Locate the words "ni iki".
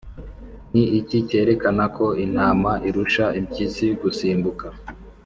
0.71-1.19